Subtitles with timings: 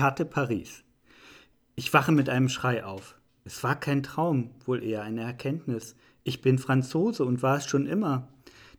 [0.00, 0.82] Karte Paris.
[1.76, 3.16] Ich wache mit einem Schrei auf.
[3.44, 5.94] Es war kein Traum, wohl eher eine Erkenntnis.
[6.24, 8.26] Ich bin Franzose und war es schon immer.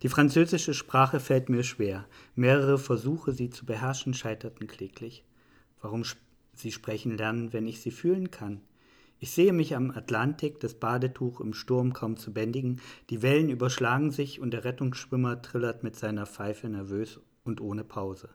[0.01, 2.07] Die französische Sprache fällt mir schwer.
[2.33, 5.23] Mehrere Versuche, sie zu beherrschen, scheiterten kläglich.
[5.79, 6.05] Warum
[6.55, 8.61] sie sprechen lernen, wenn ich sie fühlen kann?
[9.19, 12.81] Ich sehe mich am Atlantik, das Badetuch im Sturm kaum zu bändigen,
[13.11, 18.29] die Wellen überschlagen sich und der Rettungsschwimmer trillert mit seiner Pfeife nervös und ohne Pause.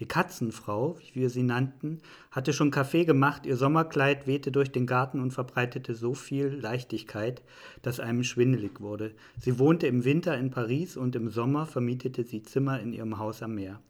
[0.00, 2.00] Die Katzenfrau, wie wir sie nannten,
[2.30, 7.42] hatte schon Kaffee gemacht, ihr Sommerkleid wehte durch den Garten und verbreitete so viel Leichtigkeit,
[7.82, 9.12] dass einem schwindelig wurde.
[9.38, 13.42] Sie wohnte im Winter in Paris und im Sommer vermietete sie Zimmer in ihrem Haus
[13.42, 13.80] am Meer.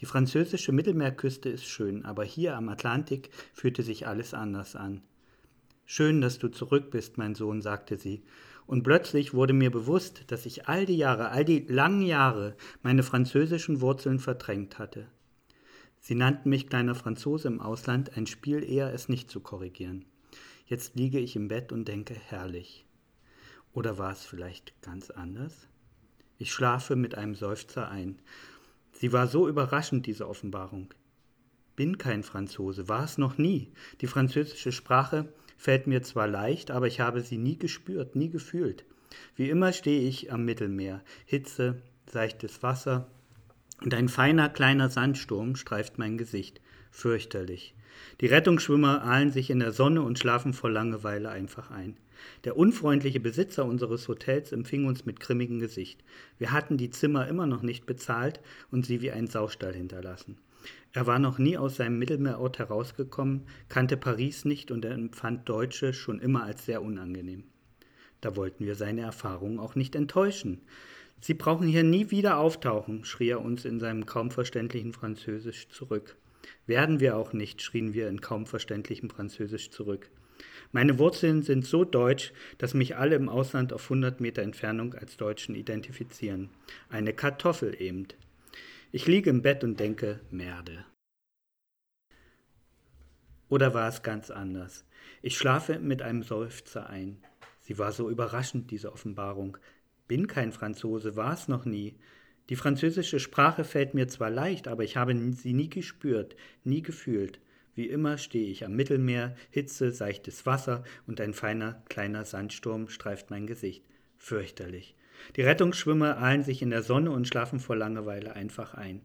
[0.00, 5.02] Die französische Mittelmeerküste ist schön, aber hier am Atlantik fühlte sich alles anders an.
[5.84, 8.22] Schön, dass du zurück bist, mein Sohn, sagte sie,
[8.66, 13.02] und plötzlich wurde mir bewusst, dass ich all die Jahre, all die langen Jahre meine
[13.02, 15.08] französischen Wurzeln verdrängt hatte.
[16.00, 20.06] Sie nannten mich kleiner Franzose im Ausland, ein Spiel eher, es nicht zu korrigieren.
[20.66, 22.86] Jetzt liege ich im Bett und denke, herrlich.
[23.72, 25.68] Oder war es vielleicht ganz anders?
[26.38, 28.18] Ich schlafe mit einem Seufzer ein.
[28.92, 30.92] Sie war so überraschend, diese Offenbarung.
[31.76, 33.72] Bin kein Franzose, war es noch nie.
[34.00, 38.84] Die französische Sprache fällt mir zwar leicht, aber ich habe sie nie gespürt, nie gefühlt.
[39.36, 41.02] Wie immer stehe ich am Mittelmeer.
[41.26, 43.10] Hitze, seichtes Wasser,
[43.82, 46.60] und ein feiner kleiner Sandsturm streift mein Gesicht.
[46.90, 47.74] Fürchterlich.
[48.20, 51.96] Die Rettungsschwimmer ahlen sich in der Sonne und schlafen vor Langeweile einfach ein.
[52.44, 56.02] Der unfreundliche Besitzer unseres Hotels empfing uns mit grimmigem Gesicht.
[56.38, 60.36] Wir hatten die Zimmer immer noch nicht bezahlt und sie wie ein Saustall hinterlassen.
[60.92, 66.20] Er war noch nie aus seinem Mittelmeerort herausgekommen, kannte Paris nicht und empfand Deutsche schon
[66.20, 67.44] immer als sehr unangenehm.
[68.20, 70.60] Da wollten wir seine Erfahrungen auch nicht enttäuschen.
[71.20, 76.16] Sie brauchen hier nie wieder auftauchen, schrie er uns in seinem kaum verständlichen Französisch zurück.
[76.66, 80.10] Werden wir auch nicht, schrien wir in kaum verständlichem Französisch zurück.
[80.72, 85.16] Meine Wurzeln sind so deutsch, dass mich alle im Ausland auf 100 Meter Entfernung als
[85.16, 86.48] Deutschen identifizieren.
[86.88, 88.06] Eine Kartoffel eben.
[88.92, 90.86] Ich liege im Bett und denke, Merde.
[93.48, 94.84] Oder war es ganz anders?
[95.22, 97.18] Ich schlafe mit einem Seufzer ein.
[97.60, 99.58] Sie war so überraschend, diese Offenbarung
[100.10, 101.94] bin kein Franzose, war es noch nie.
[102.48, 106.34] Die französische Sprache fällt mir zwar leicht, aber ich habe sie nie gespürt,
[106.64, 107.38] nie gefühlt.
[107.76, 113.30] Wie immer stehe ich am Mittelmeer, Hitze, seichtes Wasser und ein feiner kleiner Sandsturm streift
[113.30, 113.84] mein Gesicht.
[114.16, 114.96] Fürchterlich.
[115.36, 119.02] Die Rettungsschwimmer ahlen sich in der Sonne und schlafen vor Langeweile einfach ein.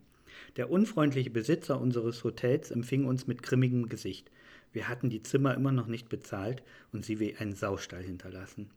[0.58, 4.32] Der unfreundliche Besitzer unseres Hotels empfing uns mit grimmigem Gesicht.
[4.74, 8.72] Wir hatten die Zimmer immer noch nicht bezahlt und sie wie ein Saustall hinterlassen.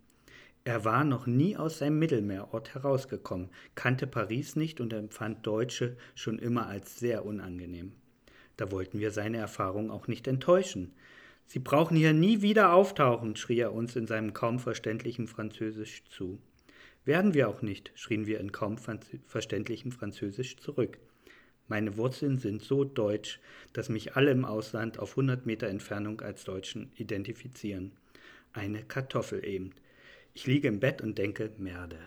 [0.69, 6.39] Er war noch nie aus seinem Mittelmeerort herausgekommen, kannte Paris nicht und empfand Deutsche schon
[6.39, 7.93] immer als sehr unangenehm.
[8.59, 10.93] Da wollten wir seine Erfahrung auch nicht enttäuschen.
[11.47, 16.39] Sie brauchen hier nie wieder auftauchen, schrie er uns in seinem kaum verständlichen Französisch zu.
[17.07, 20.99] Werden wir auch nicht, schrien wir in kaum verständlichem Französisch zurück.
[21.69, 23.41] Meine Wurzeln sind so deutsch,
[23.73, 27.93] dass mich alle im Ausland auf 100 Meter Entfernung als Deutschen identifizieren.
[28.53, 29.73] Eine Kartoffel eben.
[30.35, 31.99] Ich liege im Bett und denke, Merde.